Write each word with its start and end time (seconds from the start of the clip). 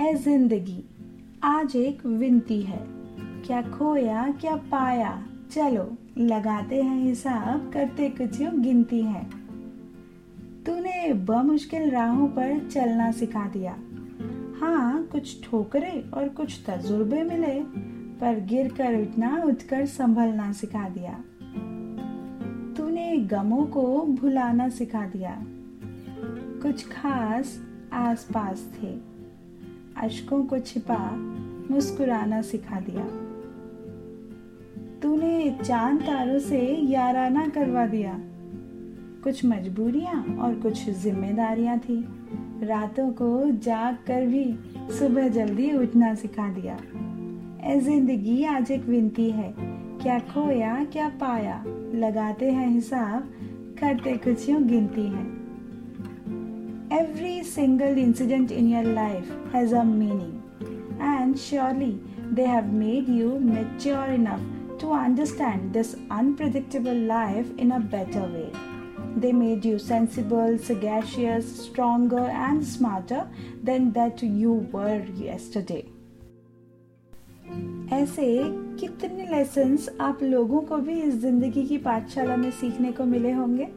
ए 0.00 0.14
ज़िंदगी, 0.14 0.84
आज 1.44 1.76
एक 1.76 2.06
विनती 2.06 2.62
है। 2.62 2.86
क्या 3.46 3.62
खोया, 3.62 4.34
क्या 4.40 4.56
पाया? 4.56 5.26
चलो, 5.52 5.96
लगाते 6.18 6.82
हैं 6.82 7.02
हिसाब, 7.02 7.70
करते 7.74 8.08
कुछ 8.08 8.40
यूँ 8.40 8.52
गिनती 8.60 9.00
है। 9.00 9.30
तूने 10.66 11.12
बमुश्किल 11.12 11.90
राहों 11.90 12.28
पर 12.28 12.68
चलना 12.68 13.12
सिखा 13.12 13.48
दिया। 13.48 13.72
हाँ 14.60 15.02
कुछ 15.02 15.44
ठोकरे 15.44 16.10
और 16.14 16.28
कुछ 16.28 16.64
तजुर्बे 16.66 17.22
मिले, 17.22 17.60
पर 18.20 18.40
गिर 18.40 18.68
कर 18.68 19.02
उठना, 19.02 19.42
उठकर 19.44 19.86
संभलना 19.86 20.52
सिखा 20.52 20.88
दिया। 20.88 21.12
तूने 22.76 23.16
गमों 23.16 23.66
को 23.66 24.06
भुलाना 24.06 24.68
सिखा 24.68 25.06
दिया। 25.06 25.36
कुछ 26.62 26.88
खास 26.88 27.60
आसपास 27.92 28.72
थे। 28.82 29.09
अशकों 29.96 30.44
को 30.44 30.58
छिपा, 30.58 31.16
मुस्कुराना 31.70 32.42
सिखा 32.42 32.80
दिया। 32.80 33.04
तूने 35.02 35.58
चाँद 35.64 36.00
तारों 36.00 36.38
से 36.38 36.76
याराना 36.76 37.46
करवा 37.48 37.86
दिया। 37.86 38.20
कुछ 39.24 39.44
मजबूरियाँ 39.44 40.36
और 40.40 40.54
कुछ 40.54 40.90
जिम्मेदारियाँ 40.90 41.78
थी। 41.78 42.08
रातों 42.62 43.10
को 43.10 43.50
जाग 43.50 43.94
कर 43.94 44.26
भी 44.26 44.58
सुबह 44.98 45.28
जल्दी 45.28 45.72
उठना 45.72 46.14
सिखा 46.14 46.48
दिया। 46.48 46.78
ए 47.64 47.80
ज़िंदगी 47.80 48.44
आज 48.44 48.70
एक 48.70 48.84
विनती 48.84 49.30
है। 49.30 49.54
क्या 50.02 50.18
खोया, 50.18 50.84
क्या 50.84 51.08
पाया? 51.08 51.64
लगाते 51.94 52.50
हैं 52.50 52.68
हिसाब, 52.68 53.22
करते 53.80 54.16
कुछ 54.16 54.48
यूँ 54.48 54.62
गिनती 54.62 55.02
है। 55.02 55.39
Every 56.91 57.43
single 57.43 57.97
incident 57.97 58.51
in 58.51 58.69
your 58.69 58.83
life 58.83 59.29
has 59.51 59.71
a 59.71 59.83
meaning, 59.83 60.43
and 60.99 61.39
surely 61.39 61.99
they 62.31 62.45
have 62.45 62.71
made 62.71 63.07
you 63.07 63.39
mature 63.39 64.05
enough 64.05 64.41
to 64.79 64.91
understand 64.91 65.73
this 65.73 65.95
unpredictable 66.11 67.01
life 67.11 67.47
in 67.57 67.71
a 67.71 67.79
better 67.79 68.21
way. 68.21 68.51
They 69.17 69.31
made 69.31 69.65
you 69.65 69.79
sensible, 69.79 70.57
sagacious, 70.57 71.65
stronger, 71.65 72.25
and 72.47 72.65
smarter 72.65 73.27
than 73.63 73.91
that 73.93 74.21
you 74.21 74.53
were 74.71 75.03
yesterday. 75.25 75.83
ऐसे 77.93 78.27
कितने 78.79 79.25
lessons 79.31 79.89
आप 80.01 80.23
लोगों 80.23 80.61
को 80.69 80.77
भी 80.85 81.01
इस 81.01 81.15
जिंदगी 81.21 81.65
की 81.67 81.77
पाठशाला 81.85 82.35
में 82.37 82.49
सीखने 82.51 82.91
को 82.91 83.03
मिले 83.05 83.31
होंगे 83.31 83.67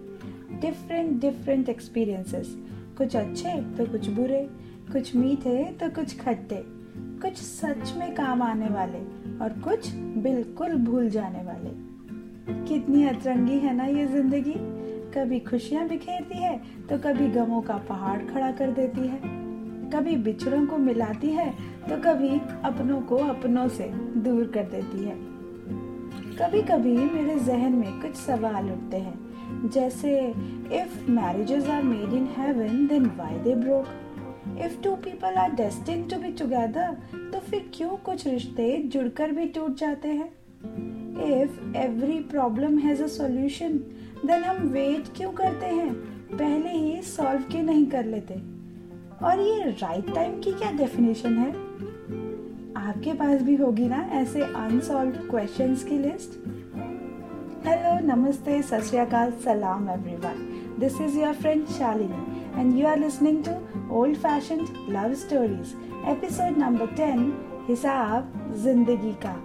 डिफरेंट 0.61 1.20
डिफरेंट 1.20 1.69
एक्सपीरियंसेस 1.69 2.56
कुछ 2.97 3.16
अच्छे 3.16 3.52
तो 3.77 3.86
कुछ 3.86 4.08
बुरे, 4.09 4.41
कुछ 4.91 5.16
मीठे 5.16 5.63
तो 5.80 5.89
कुछ 5.89 6.19
खट्टे, 6.19 6.63
कुछ 7.22 7.38
सच 7.38 7.94
में 7.97 8.13
काम 8.16 8.41
आने 8.41 8.69
वाले 8.69 9.00
और 9.44 9.59
कुछ 9.61 9.91
बिल्कुल 10.23 10.73
भूल 10.80 11.09
जाने 11.09 11.44
वाले। 11.44 11.69
कितनी 12.67 13.03
अतरंगी 13.05 13.58
है 13.59 13.75
ना 13.75 13.85
ये 13.85 14.05
ज़िंदगी। 14.08 14.55
कभी 15.13 15.39
खुशियाँ 15.41 15.88
बिखेरती 15.88 16.38
है 16.38 16.58
तो 16.89 16.97
कभी 17.00 17.27
गमों 17.31 17.61
का 17.61 17.77
पहाड़ 17.89 18.19
खड़ा 18.23 18.52
कर 18.52 18.72
देती 18.72 19.07
है। 19.07 19.19
कभी 19.89 20.16
बिछड़ों 20.17 20.66
को 20.66 20.78
मिलाती 20.78 21.30
है 21.30 21.50
तो 21.89 21.97
कभी 22.03 22.39
अपनों 22.66 23.02
को 23.02 23.17
अपनों 23.25 23.67
से 23.69 23.89
दूर 24.17 24.47
कर 24.47 24.63
देती 24.69 25.03
है। 25.03 25.16
कभी 26.38 26.61
कभी 26.63 26.95
मेरे 26.97 27.39
जहन 27.39 27.73
में 27.73 28.02
कुछ 28.02 28.16
सवाल 28.16 28.72
उठते 28.72 28.97
हैं 28.97 29.33
जैसे 29.73 30.19
if 30.72 31.11
marriages 31.11 31.67
are 31.67 31.83
made 31.83 32.13
in 32.13 32.30
heaven 32.38 32.88
then 32.88 33.05
why 33.05 33.38
they 33.39 33.55
broke 33.55 33.88
if 34.61 34.81
two 34.81 34.95
people 34.95 35.35
are 35.35 35.52
destined 35.52 36.09
to 36.09 36.18
be 36.19 36.31
together 36.31 36.97
तो 37.34 37.40
फिर 37.40 37.69
क्यों 37.73 37.90
कुछ 37.90 38.28
रिश्ते 38.28 38.78
जुड़कर 38.78 39.31
भी 39.31 39.45
टूट 39.45 39.78
जाते 39.78 40.07
हैं? 40.07 40.29
If 41.41 41.78
every 41.78 42.19
problem 42.19 42.78
has 42.78 43.03
a 43.03 43.07
solution 43.07 43.78
then 44.25 44.44
हम 44.44 44.57
वेट 44.57 45.06
क्यों 45.18 45.31
करते 45.31 45.66
हैं? 45.66 45.94
पहले 46.38 46.69
ही 46.69 47.01
सॉल्व 47.01 47.41
क्यों 47.41 47.63
नहीं 47.63 47.85
कर 47.85 48.06
लेते? 48.06 48.34
और 49.25 49.39
ये 49.39 49.63
राइट 49.63 50.13
टाइम 50.16 50.39
की 50.39 50.51
क्या 50.51 50.72
डेफिनेशन 50.72 51.38
है? 51.38 51.51
आपके 52.78 53.13
पास 53.13 53.41
भी 53.41 53.56
होगी 53.56 53.88
ना 53.88 54.09
ऐसे 54.12 54.41
अनसॉल्व 54.41 55.12
क्वेश्चंस 55.12 55.84
की 55.84 55.97
लिस्ट 55.97 56.53
नमस्ते 57.66 58.62
सत 58.62 58.81
श्रीकाल 58.84 59.31
सलाम 59.44 59.90
everyone 59.90 60.40
this 60.79 61.00
is 61.01 61.18
your 61.19 61.34
friend 61.34 61.66
Shalini 61.68 62.59
and 62.59 62.78
you 62.78 62.88
are 62.88 62.97
listening 63.00 63.44
to 63.44 63.51
old 63.96 64.18
fashion 64.18 64.66
love 64.90 65.13
stories 65.13 65.74
episode 66.07 66.57
number 66.57 66.88
ten 66.96 67.22
हिसाब 67.68 68.34
ज़िंदगी 68.63 69.13
का 69.25 69.35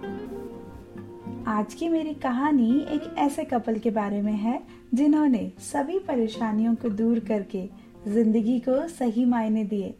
आज 1.51 1.73
की 1.73 1.89
मेरी 1.89 2.13
कहानी 2.23 2.69
एक 2.91 3.13
ऐसे 3.17 3.43
कपल 3.43 3.79
के 3.79 3.91
बारे 3.91 4.21
में 4.21 4.33
है, 4.33 4.59
जिन्होंने 4.93 5.51
सभी 5.71 5.99
परेशानियों 5.99 6.75
को 6.75 6.89
दूर 6.89 7.19
करके 7.19 7.65
ज़िंदगी 8.07 8.59
को 8.59 8.87
सही 8.87 9.25
मायने 9.25 9.63
दिए। 9.63 9.95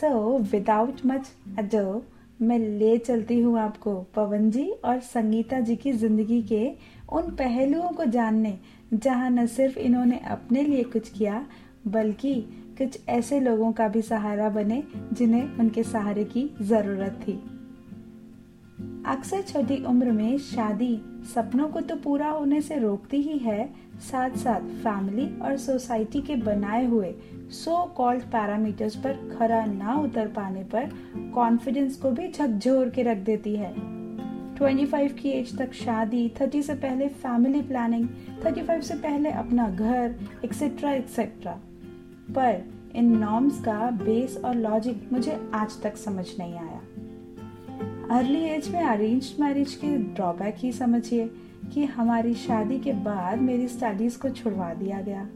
सो 0.00 0.38
विदाउट 0.52 1.06
मच 1.06 1.30
अडो 1.58 2.02
मैं 2.42 2.58
ले 2.58 2.98
चलती 2.98 3.40
हूँ 3.40 3.58
आपको 3.58 3.94
पवन 4.14 4.50
जी 4.50 4.70
और 4.84 5.00
संगीता 5.00 5.60
जी 5.60 5.76
की 5.76 5.92
ज़िंदगी 5.92 6.42
के 6.42 6.72
उन 7.12 7.30
पहलुओं 7.30 7.88
को 7.88 8.04
जानने, 8.04 8.58
जहाँ 8.94 9.30
न 9.30 9.46
सिर्फ़ 9.46 9.78
इन्होंने 9.78 10.18
अपने 10.18 10.62
लिए 10.62 10.82
कुछ 10.82 11.08
किया, 11.08 11.46
बल्कि 11.86 12.34
कुछ 12.78 12.98
ऐसे 13.08 13.40
लोगों 13.40 13.72
का 13.72 13.88
भी 13.88 14.02
सहारा 14.02 14.48
बने, 14.48 14.82
जिन्हें 15.12 15.58
उनके 15.58 15.82
सहारे 15.82 16.24
की 16.24 16.50
ज़रूरत 16.62 17.20
थी। 17.28 17.42
अक्सर 19.06 19.42
छोटी 19.42 19.84
उम्र 19.84 20.12
में 20.12 20.38
शादी 20.38 21.00
सपनों 21.34 21.68
को 21.68 21.80
तो 21.80 21.96
पूरा 21.96 22.28
होने 22.28 22.60
से 22.60 22.78
रोकती 22.78 23.16
ही 23.16 23.38
है 23.38 23.74
साथ 24.00 24.36
साथ 24.36 24.60
फैमिली 24.60 25.40
और 25.40 25.56
सोसाइटी 25.56 26.20
के 26.20 26.36
बनाए 26.36 26.86
हुए 26.86 27.14
सो 27.54 27.94
कॉल्ड 27.96 28.22
पैरामीटर्स 28.22 28.96
पर 28.96 29.36
खरा 29.38 29.64
ना 29.64 29.94
उतर 29.94 30.28
पाने 30.28 30.62
पर 30.64 30.90
कॉन्फिडेंस 31.34 31.96
को 31.96 32.10
भी 32.10 32.28
झकझोर 32.32 32.90
के 32.90 33.02
रख 33.02 33.16
देती 33.16 33.56
है। 33.56 33.72
25 34.54 35.12
की 35.12 35.28
एज 35.28 35.58
तक 35.58 35.72
शादी 35.72 36.28
30 36.28 36.62
से 36.62 36.74
पहले 36.74 37.08
फैमिली 37.08 37.62
प्लानिंग 37.62 38.08
35 38.44 38.82
से 38.82 38.94
पहले 38.94 39.30
अपना 39.30 39.68
घर 39.70 40.14
एक्सेट्रा 40.44 40.92
एक्सेट्रा 40.92 41.52
पर 42.30 42.64
इन 42.94 43.16
नॉर्म्स 43.18 43.60
का 43.60 43.90
बेस 43.90 44.36
और 44.44 44.54
लॉजिक 44.54 45.12
मुझे 45.12 45.50
आज 45.54 45.82
तक 45.82 45.96
समझ 45.96 46.26
नहीं 46.38 46.54
आया। 46.54 46.80
अर्ली 48.10 48.40
एज 48.40 48.68
में 48.68 48.82
अरेंज 48.82 49.34
मैरिज 49.40 49.74
के 49.74 49.96
ड्रॉबैक 49.96 50.54
ही 50.58 50.72
समझिए 50.72 51.30
कि 51.74 51.84
हमारी 51.84 52.34
शादी 52.34 52.78
के 52.78 52.92
बाद 52.92 53.38
मेरी 53.38 53.68
स्टडीज़ 53.68 54.18
को 54.18 54.28
छुड़वा 54.28 54.74
दिया 54.74 55.00
गया। 55.00 55.28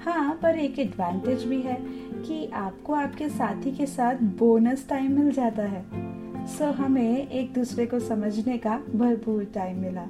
हाँ 0.00 0.38
पर 0.42 0.58
एक 0.58 0.78
एडवांटेज 0.78 1.44
भी 1.44 1.60
है 1.62 1.76
कि 2.22 2.46
आपको 2.54 2.94
आपके 2.94 3.28
साथी 3.28 3.70
के 3.72 3.86
साथ 3.86 4.22
बोनस 4.38 4.86
टाइम 4.88 5.18
मिल 5.18 5.30
जाता 5.32 5.62
है। 5.62 6.46
सो 6.46 6.64
हमें 6.72 7.28
एक 7.28 7.52
दूसरे 7.52 7.86
को 7.86 7.98
समझने 8.00 8.58
का 8.58 8.76
भरपूर 8.94 9.44
टाइम 9.44 9.78
मिला। 9.78 10.06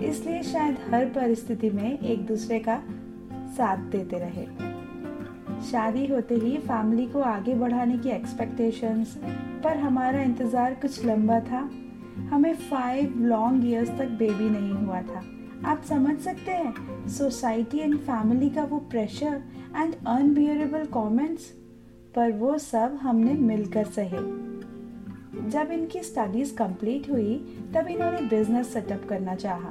इसलिए 0.00 0.42
शायद 0.42 0.76
हर 0.90 1.04
परिस्थिति 1.04 1.70
में 1.70 1.98
एक 1.98 2.26
दूसरे 2.26 2.58
का 2.58 2.82
साथ 3.56 3.90
देते 3.90 4.18
रहे। 4.18 4.46
शादी 5.70 6.06
होते 6.06 6.34
ही 6.34 6.56
फैमिली 6.58 7.06
को 7.06 7.20
आगे 7.20 7.54
बढ़ाने 7.54 7.98
की 7.98 8.08
एक्सपेक्टेशंस 8.08 9.16
पर 9.64 9.76
हमारा 9.76 10.22
इंतज़ार 10.22 10.74
कुछ 10.74 11.04
लंबा 11.04 11.40
था। 11.40 11.68
हमें 12.30 12.54
फाइव 12.54 13.14
लॉन्ग 13.18 13.66
ईयर्स 13.66 13.88
तक 13.88 14.08
बेबी 14.18 14.50
नहीं 14.50 14.72
हुआ 14.72 15.00
था। 15.02 15.22
आप 15.64 15.82
समझ 15.88 16.18
सकते 16.18 16.50
हैं 16.50 17.08
सोसाइटी 17.08 17.78
एंड 17.78 17.98
फैमिली 17.98 18.50
का 18.50 18.64
वो 18.64 18.78
प्रेशर 18.78 19.42
एंड 19.76 19.94
अनबियरेबल 20.06 20.84
कमेंट्स 20.84 21.44
पर 22.14 22.32
वो 22.32 22.58
सब 22.58 22.98
हमने 23.02 23.32
मिलकर 23.32 23.84
सहे। 23.84 24.48
जब 25.50 25.70
इनकी 25.72 26.02
स्टडीज़ 26.02 26.54
कंप्लीट 26.56 27.10
हुई, 27.10 27.34
तब 27.74 27.86
इन्होंने 27.86 28.20
बिज़नेस 28.20 28.72
सेटअप 28.72 29.06
करना 29.08 29.34
चाहा 29.34 29.70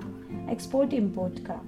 एक्सपोर्ट 0.49 0.93
इंपोर्ट 0.93 1.39
का। 1.39 1.61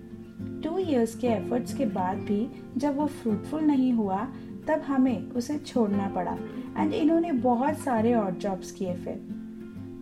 टू 0.63 0.77
इयर्स 0.77 1.15
के 1.15 1.27
एफर्ट्स 1.27 1.73
के 1.73 1.85
बाद 1.85 2.17
भी 2.17 2.51
जब 2.77 2.97
वो 2.97 3.05
फ्रूटफुल 3.05 3.61
नहीं 3.61 3.93
हुआ, 3.93 4.27
तब 4.67 4.79
हमें 4.79 5.31
उसे 5.31 5.57
छोड़ना 5.57 6.09
पड़ा 6.09 6.37
एंड 6.77 6.93
इन्होंने 6.93 7.31
बहुत 7.31 7.77
सारे 7.77 8.13
और 8.13 8.31
जॉब्स 8.31 8.71
किए 8.71 8.95
फिर। 8.95 9.27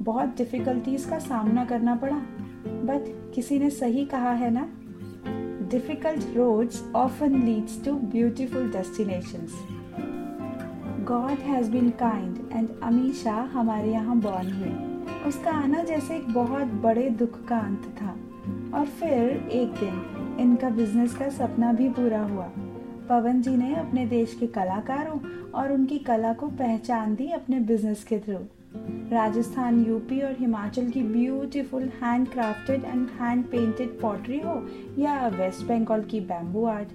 बहुत 0.01 0.37
डिफिकल्टीज 0.37 1.05
का 1.05 1.19
सामना 1.19 1.65
करना 1.65 1.95
पड़ा। 1.95 2.21
बट 2.67 3.33
किसी 3.35 3.59
ने 3.59 3.69
सही 3.69 4.05
कहा 4.05 4.31
है 4.31 4.49
ना? 4.51 4.67
Difficult 5.71 6.37
roads 6.37 6.83
often 6.95 7.43
leads 7.43 7.85
to 7.85 7.93
beautiful 7.93 8.69
destinations 8.71 9.53
God 11.07 11.39
has 11.39 11.71
been 11.71 11.89
kind 11.89 12.37
and 12.53 12.69
Amisha 12.83 13.33
हमारे 13.33 13.91
यहाँ 13.91 14.19
बॉर्न 14.19 14.51
हुई। 14.53 14.97
उसका 15.29 15.51
आना 15.51 15.83
जैसे 15.83 16.15
एक 16.15 16.33
बहुत 16.33 16.67
बड़े 16.67 17.09
दुख 17.09 17.45
का 17.45 17.57
अंत 17.57 17.83
था। 18.01 18.15
और 18.79 18.85
फिर 18.85 19.49
एक 19.51 19.67
दिन 19.69 20.37
इनका 20.39 20.69
बिज़नेस 20.69 21.15
का 21.15 21.29
सपना 21.29 21.73
भी 21.73 21.89
पूरा 21.89 22.21
हुआ। 22.23 22.49
पवन 23.09 23.41
जी 23.41 23.55
ने 23.57 23.75
अपने 23.75 24.05
देश 24.05 24.37
के 24.39 24.47
कलाकारों 24.47 25.19
और 25.51 25.71
उनकी 25.71 25.97
कला 25.99 26.33
को 26.33 26.47
पहचान 26.47 27.15
दी 27.15 27.27
अपने 27.31 27.59
बिज़नेस 27.59 28.03
के 28.03 28.19
थ्रू 28.19 28.37
राजस्थान, 29.11 29.83
यूपी 29.85 30.19
और 30.21 30.35
हिमाचल 30.39 30.89
की 30.89 31.01
beautiful 31.03 31.83
hand 32.01 32.27
crafted 32.29 32.83
and 32.83 33.07
hand 33.19 33.43
painted 33.45 33.99
pottery 34.01 34.39
हो 34.39 34.55
या 34.99 35.27
वेस्ट 35.27 35.65
बंगाल 35.67 36.01
की 36.01 36.19
बैम्बू 36.21 36.65
आर्ट 36.65 36.89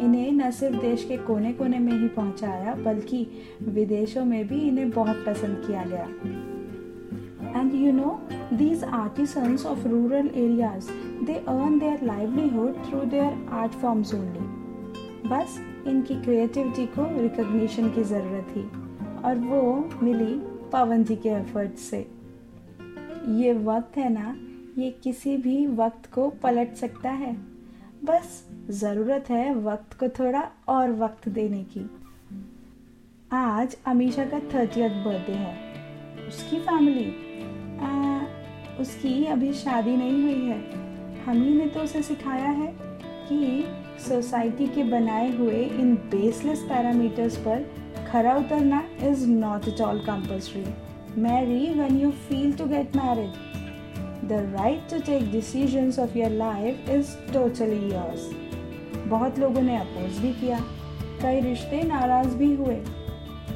इन्हें 0.00 0.32
न 0.32 0.50
सिर्फ़ 0.50 0.76
देश 0.76 1.04
के 1.04 1.16
कोने 1.16 1.52
कोने 1.52 1.78
में 1.78 1.92
ही 1.92 2.08
पहुँचाया, 2.08 2.74
बल्कि 2.74 3.26
विदेशों 3.62 4.24
में 4.24 4.46
भी 4.48 4.60
इन्हें 4.60 4.90
बहुत 4.90 5.24
पसंद 5.26 5.62
किया 5.66 5.84
गया। 5.84 6.08
And 7.60 7.74
you 7.74 7.92
know 7.92 8.20
these 8.52 8.84
artisans 8.84 9.66
of 9.66 9.88
rural 9.88 10.30
areas 10.34 10.90
they 11.24 11.34
earn 11.34 11.78
their 11.78 12.04
livelihood 12.04 12.84
through 12.86 13.00
their 13.00 13.46
art 13.52 13.72
forms 13.72 14.14
only 14.14 15.28
बस 15.28 15.58
इनकी 15.86 16.14
क्रिएटिविटी 16.14 16.86
को 16.86 17.06
रिकग्निशन 17.20 17.90
की 17.90 18.02
ज़रूरत 18.04 18.54
थी। 18.56 18.70
और 19.24 19.38
वो 19.38 19.90
मिली 20.02 20.34
पवन 20.72 21.04
जी 21.04 21.16
के 21.16 21.28
एफर्ट 21.28 21.74
से। 21.74 21.98
ये 23.28 23.52
वक्त 23.52 23.96
है 23.96 24.08
ना 24.12 24.36
ये 24.82 24.90
किसी 24.90 25.36
भी 25.36 25.66
वक्त 25.66 26.12
को 26.12 26.28
पलट 26.30 26.74
सकता 26.74 27.10
है। 27.10 27.32
बस 28.04 28.48
ज़रूरत 28.70 29.30
है 29.30 29.54
वक्त 29.54 29.98
को 29.98 30.08
थोड़ा 30.08 30.50
और 30.68 30.92
वक्त 30.92 31.28
देने 31.28 31.62
की। 31.64 31.90
आज 33.32 33.76
अमीशा 33.86 34.24
का 34.24 34.38
थर्टियथ 34.54 35.04
बर्थडे 35.04 35.32
है। 35.32 35.54
उसकी 36.28 36.60
फैमिली 36.60 37.10
आ, 37.80 38.20
उसकी 38.80 39.24
अभी 39.24 39.52
शादी 39.52 39.96
नहीं 39.96 40.22
हुई 40.22 40.46
है। 40.46 40.58
हम 41.24 41.42
ही 41.42 41.54
ने 41.54 41.66
तो 41.66 41.80
उसे 41.80 42.02
सिखाया 42.02 42.50
है 42.50 42.74
कि 43.28 43.64
सोसाइटी 44.08 44.66
के 44.66 44.84
बनाए 44.84 45.36
हुए 45.36 45.64
इन 45.64 45.94
बेसलेस 45.94 46.62
पैरामीटर्स 46.62 47.36
पर 47.36 47.81
खरा 48.12 48.34
उतरना 48.36 48.82
is 49.02 49.26
not 49.28 49.68
at 49.68 49.80
all 49.80 49.98
compulsory 49.98 50.64
marry 51.22 51.66
when 51.74 52.00
you 52.00 52.10
feel 52.10 52.52
to 52.52 52.64
get 52.64 52.96
married 52.96 54.28
the 54.28 54.32
right 54.56 54.90
to 54.90 54.98
take 54.98 55.30
decision 55.32 55.92
of 56.02 56.18
your 56.18 56.30
life 56.30 56.90
is 56.90 57.32
totally 57.32 57.92
yours 57.94 58.30
बहुत 59.08 59.38
लोगों 59.38 59.62
ने 59.62 59.76
अपोज 59.76 60.18
भी 60.18 60.32
किया। 60.32 60.58
कई 61.22 61.40
रिश्ते 61.40 61.82
नाराज़ 61.82 62.36
भी 62.36 62.54
हुए। 62.54 62.76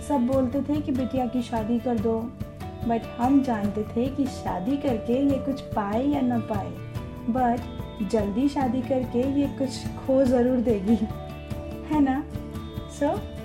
सब 0.08 0.26
बोलते 0.26 0.62
थे 0.62 0.80
कि 0.80 0.92
बिटिया 0.92 1.26
की 1.26 1.42
शादी 1.42 1.78
कर 1.78 1.98
दो। 1.98 2.18
बट 2.88 3.02
हम 3.18 3.42
जानते 3.42 3.82
थे 3.82 4.06
कि 4.06 4.26
शादी 4.26 4.76
करके 4.76 5.12
ये 5.12 5.38
कुछ 5.38 5.60
पाए 5.60 6.04
या 6.06 6.20
ना 6.20 6.38
पाए। 6.38 6.70
बट 7.28 8.10
जल्दी 8.10 8.48
शादी 8.48 8.80
करके 8.80 9.40
ये 9.40 9.46
कुछ 9.58 9.86
खो 9.96 10.24
ज़रूर 10.24 10.56
देगी। 10.56 10.98
है 11.94 12.00
ना? 12.00 12.22
सो 13.00 13.06
so, 13.06 13.35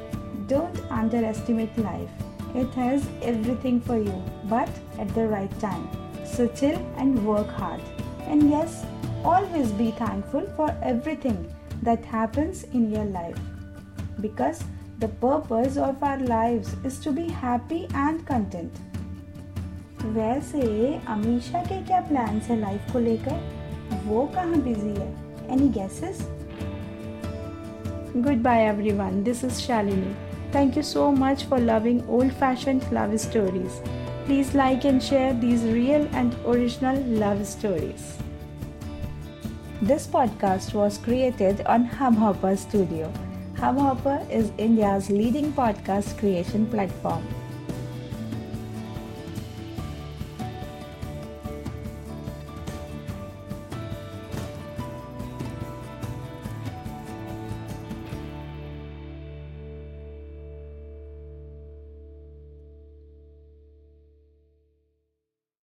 Don't 0.50 0.80
underestimate 0.90 1.76
life. 1.78 2.10
It 2.54 2.70
has 2.74 3.06
everything 3.22 3.80
for 3.80 3.98
you, 3.98 4.22
but 4.44 4.68
at 4.98 5.14
the 5.14 5.26
right 5.26 5.60
time. 5.60 5.88
So 6.24 6.46
chill 6.48 6.78
and 6.96 7.26
work 7.26 7.48
hard. 7.48 7.80
And 8.26 8.50
yes, 8.50 8.84
always 9.24 9.70
be 9.72 9.90
thankful 9.92 10.48
for 10.56 10.74
everything 10.82 11.52
that 11.82 12.04
happens 12.04 12.64
in 12.64 12.90
your 12.90 13.04
life. 13.04 13.38
Because 14.20 14.62
the 14.98 15.08
purpose 15.08 15.76
of 15.76 16.02
our 16.02 16.18
lives 16.18 16.74
is 16.84 16.98
to 17.00 17.12
be 17.12 17.28
happy 17.28 17.86
and 17.94 18.26
content. 18.26 18.72
वैसे 20.14 20.62
अमीशा 21.08 21.62
के 21.64 21.80
क्या 21.86 22.00
plans 22.08 22.48
है 22.48 22.58
life 22.60 22.92
को 22.92 22.98
लेकर 22.98 24.02
वो 24.04 24.26
कहाँ 24.34 24.60
busy 24.62 24.94
है 25.00 25.08
any 25.52 25.68
guesses 25.76 26.20
good 28.16 28.42
bye 28.42 28.64
everyone 28.66 29.22
this 29.24 29.44
is 29.44 29.52
Shalini 29.60 30.14
Thank 30.51 30.75
you 30.75 30.83
so 30.83 31.11
much 31.13 31.45
for 31.45 31.59
loving 31.59 32.03
old 32.09 32.33
fashioned 32.33 32.89
love 32.91 33.17
stories. 33.19 33.81
Please 34.25 34.53
like 34.53 34.83
and 34.83 35.01
share 35.01 35.33
these 35.33 35.63
real 35.63 36.07
and 36.11 36.35
original 36.45 36.97
love 37.03 37.47
stories. 37.47 38.17
This 39.81 40.05
podcast 40.05 40.73
was 40.73 40.97
created 40.97 41.61
on 41.65 41.87
Hubhopper 41.87 42.57
Studio. 42.57 43.11
Hubhopper 43.55 44.29
is 44.29 44.51
India's 44.57 45.09
leading 45.09 45.53
podcast 45.53 46.17
creation 46.19 46.67
platform. 46.67 47.25